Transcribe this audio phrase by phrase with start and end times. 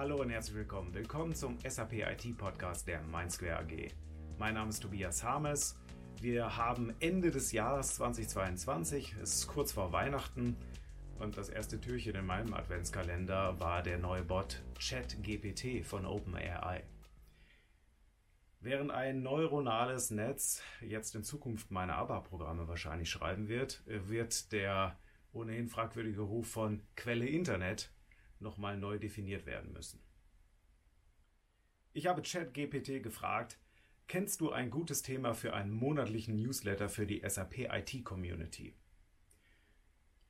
[0.00, 0.94] Hallo und herzlich willkommen.
[0.94, 3.92] Willkommen zum SAP IT Podcast der Mindsquare AG.
[4.38, 5.78] Mein Name ist Tobias Harmes.
[6.22, 9.14] Wir haben Ende des Jahres 2022.
[9.22, 10.56] Es ist kurz vor Weihnachten.
[11.18, 16.82] Und das erste Türchen in meinem Adventskalender war der neue Bot ChatGPT von OpenAI.
[18.60, 24.98] Während ein neuronales Netz jetzt in Zukunft meine ABAP-Programme wahrscheinlich schreiben wird, wird der
[25.34, 27.92] ohnehin fragwürdige Ruf von Quelle Internet
[28.40, 30.00] nochmal neu definiert werden müssen.
[31.92, 33.58] Ich habe ChatGPT gefragt,
[34.06, 38.74] kennst du ein gutes Thema für einen monatlichen Newsletter für die SAP IT Community?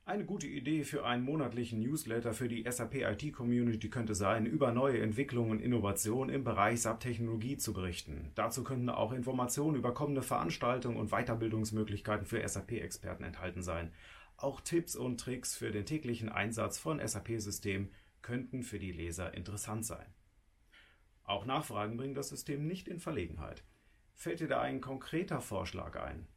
[0.03, 4.71] Eine gute Idee für einen monatlichen Newsletter für die SAP IT Community könnte sein, über
[4.71, 8.31] neue Entwicklungen und Innovationen im Bereich SAP-Technologie zu berichten.
[8.33, 13.93] Dazu könnten auch Informationen über kommende Veranstaltungen und Weiterbildungsmöglichkeiten für SAP-Experten enthalten sein.
[14.37, 17.91] Auch Tipps und Tricks für den täglichen Einsatz von SAP-Systemen
[18.21, 20.13] könnten für die Leser interessant sein.
[21.23, 23.63] Auch Nachfragen bringen das System nicht in Verlegenheit.
[24.15, 26.27] Fällt dir da ein konkreter Vorschlag ein?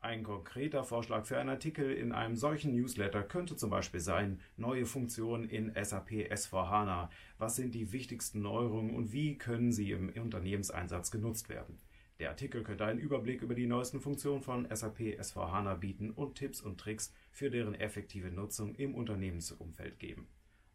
[0.00, 4.86] Ein konkreter Vorschlag für einen Artikel in einem solchen Newsletter könnte zum Beispiel sein, neue
[4.86, 7.08] Funktionen in SAP S4HANA.
[7.38, 11.80] Was sind die wichtigsten Neuerungen und wie können sie im Unternehmenseinsatz genutzt werden?
[12.20, 16.60] Der Artikel könnte einen Überblick über die neuesten Funktionen von SAP S4HANA bieten und Tipps
[16.60, 20.28] und Tricks für deren effektive Nutzung im Unternehmensumfeld geben.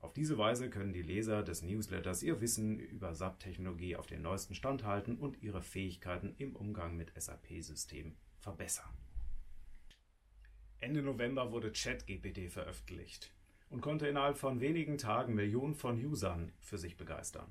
[0.03, 4.53] Auf diese Weise können die Leser des Newsletters ihr Wissen über SAP-Technologie auf den neuesten
[4.53, 8.93] Stand halten und ihre Fähigkeiten im Umgang mit SAP-Systemen verbessern.
[10.81, 13.31] Ende November wurde ChatGPT veröffentlicht
[13.69, 17.47] und konnte innerhalb von wenigen Tagen Millionen von Usern für sich begeistern.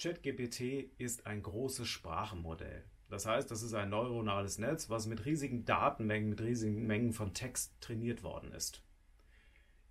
[0.00, 2.82] ChatGPT ist ein großes Sprachenmodell.
[3.08, 7.34] Das heißt, das ist ein neuronales Netz, was mit riesigen Datenmengen, mit riesigen Mengen von
[7.34, 8.82] Text trainiert worden ist.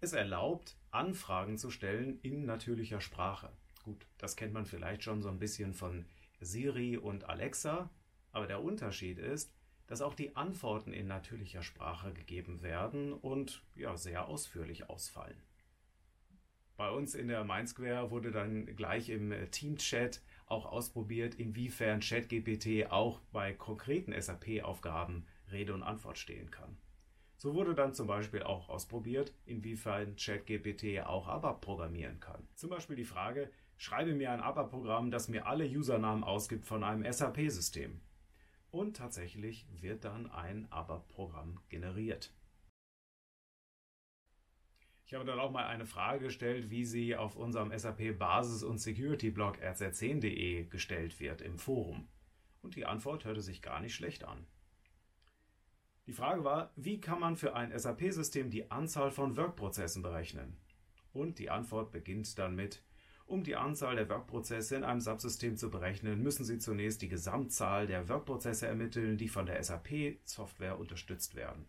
[0.01, 3.51] Es erlaubt, Anfragen zu stellen in natürlicher Sprache.
[3.83, 6.05] Gut, das kennt man vielleicht schon so ein bisschen von
[6.39, 7.89] Siri und Alexa,
[8.31, 9.53] aber der Unterschied ist,
[9.87, 15.41] dass auch die Antworten in natürlicher Sprache gegeben werden und ja sehr ausführlich ausfallen.
[16.77, 23.19] Bei uns in der Mindsquare wurde dann gleich im Team-Chat auch ausprobiert, inwiefern ChatGPT auch
[23.33, 26.77] bei konkreten SAP-Aufgaben Rede und Antwort stehen kann.
[27.39, 32.45] So wurde dann zum Beispiel auch ausprobiert, inwiefern ChatGPT auch ABAP programmieren kann.
[32.55, 37.09] Zum Beispiel die Frage, schreibe mir ein ABAP-Programm, das mir alle Usernamen ausgibt von einem
[37.09, 38.01] SAP-System
[38.71, 42.33] und tatsächlich wird dann ein ABAP-Programm generiert.
[45.05, 48.79] Ich habe dann auch mal eine Frage gestellt, wie sie auf unserem SAP Basis- und
[48.79, 52.09] Security-Blog rz10.de gestellt wird im Forum.
[52.61, 54.45] Und die Antwort hörte sich gar nicht schlecht an.
[56.09, 60.57] Die Frage war, wie kann man für ein SAP-System die Anzahl von Workprozessen berechnen?
[61.13, 62.81] Und die Antwort beginnt dann mit,
[63.27, 67.85] um die Anzahl der Workprozesse in einem Subsystem zu berechnen, müssen Sie zunächst die Gesamtzahl
[67.85, 71.67] der Workprozesse ermitteln, die von der SAP-Software unterstützt werden.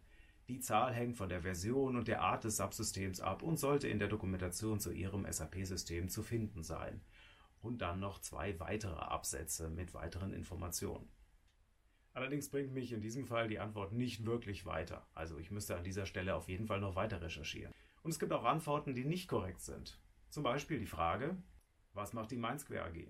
[0.49, 3.99] Die Zahl hängt von der Version und der Art des Subsystems ab und sollte in
[3.99, 7.03] der Dokumentation zu Ihrem SAP-System zu finden sein.
[7.61, 11.11] Und dann noch zwei weitere Absätze mit weiteren Informationen.
[12.21, 15.07] Allerdings bringt mich in diesem Fall die Antwort nicht wirklich weiter.
[15.15, 17.73] Also ich müsste an dieser Stelle auf jeden Fall noch weiter recherchieren.
[18.03, 19.99] Und es gibt auch Antworten, die nicht korrekt sind.
[20.29, 21.35] Zum Beispiel die Frage,
[21.95, 23.09] was macht die Mindsquare AG?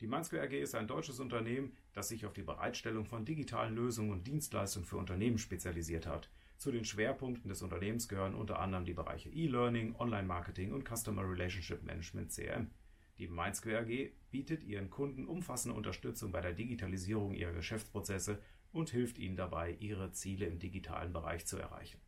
[0.00, 4.10] Die Mindsquare AG ist ein deutsches Unternehmen, das sich auf die Bereitstellung von digitalen Lösungen
[4.10, 6.30] und Dienstleistungen für Unternehmen spezialisiert hat.
[6.56, 11.82] Zu den Schwerpunkten des Unternehmens gehören unter anderem die Bereiche E-Learning, Online-Marketing und Customer Relationship
[11.82, 12.70] Management CRM.
[13.18, 19.18] Die Mindsquare AG bietet ihren Kunden umfassende Unterstützung bei der Digitalisierung ihrer Geschäftsprozesse und hilft
[19.18, 22.00] ihnen dabei, ihre Ziele im digitalen Bereich zu erreichen.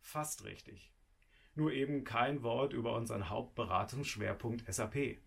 [0.00, 0.92] Fast richtig
[1.58, 5.18] nur eben kein Wort über unseren Hauptberatungsschwerpunkt SAP.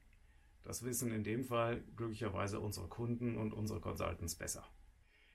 [0.64, 4.66] Das wissen in dem Fall glücklicherweise unsere Kunden und unsere Consultants besser.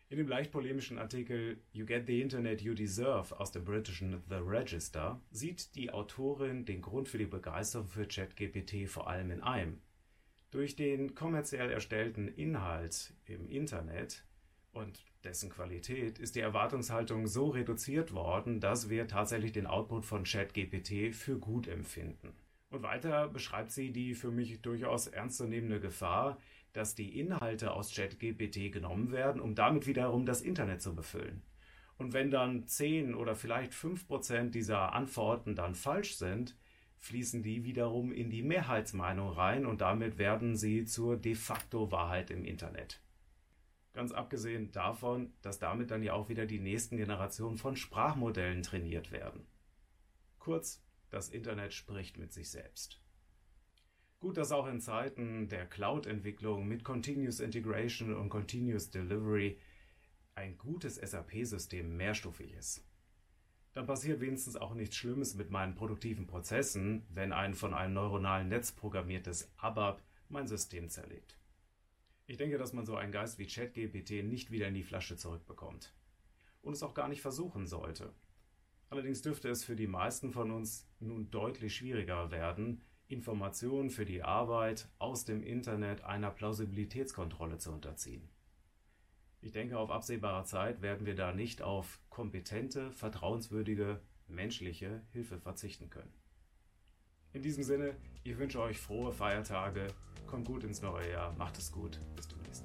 [0.09, 4.37] In dem leicht polemischen Artikel You Get the Internet You Deserve aus dem britischen The
[4.37, 9.81] Register sieht die Autorin den Grund für die Begeisterung für ChatGPT vor allem in einem.
[10.53, 14.25] Durch den kommerziell erstellten Inhalt im Internet
[14.71, 20.23] und dessen Qualität ist die Erwartungshaltung so reduziert worden, dass wir tatsächlich den Output von
[20.23, 22.33] ChatGPT für gut empfinden.
[22.71, 26.39] Und weiter beschreibt sie die für mich durchaus ernstzunehmende Gefahr,
[26.77, 31.43] dass die Inhalte aus ChatGPT genommen werden, um damit wiederum das Internet zu befüllen.
[31.99, 36.57] Und wenn dann 10 oder vielleicht 5 Prozent dieser Antworten dann falsch sind,
[36.99, 42.31] fließen die wiederum in die Mehrheitsmeinung rein und damit werden sie zur de facto Wahrheit
[42.31, 43.01] im Internet.
[43.95, 49.11] Ganz abgesehen davon, dass damit dann ja auch wieder die nächsten Generationen von Sprachmodellen trainiert
[49.11, 49.47] werden.
[50.39, 53.01] Kurz, das Internet spricht mit sich selbst.
[54.19, 59.59] Gut, dass auch in Zeiten der Cloud-Entwicklung mit Continuous Integration und Continuous Delivery
[60.35, 62.83] ein gutes SAP-System mehrstufig ist.
[63.75, 68.49] Dann passiert wenigstens auch nichts Schlimmes mit meinen produktiven Prozessen, wenn ein von einem neuronalen
[68.49, 71.39] Netz programmiertes ABAP mein System zerlegt.
[72.27, 75.93] Ich denke, dass man so einen Geist wie ChatGPT nicht wieder in die Flasche zurückbekommt.
[76.63, 78.15] Und es auch gar nicht versuchen sollte.
[78.89, 84.23] Allerdings dürfte es für die meisten von uns nun deutlich schwieriger werden, Informationen für die
[84.23, 88.29] Arbeit aus dem Internet einer Plausibilitätskontrolle zu unterziehen.
[89.41, 95.89] Ich denke, auf absehbare Zeit werden wir da nicht auf kompetente, vertrauenswürdige, menschliche Hilfe verzichten
[95.89, 96.13] können.
[97.33, 99.87] In diesem Sinne, ich wünsche euch frohe Feiertage,
[100.27, 102.65] kommt gut ins neue Jahr, macht es gut, bis demnächst.